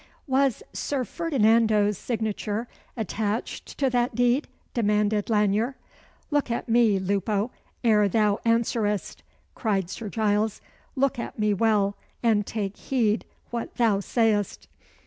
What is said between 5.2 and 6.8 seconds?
Lanyere. "Look at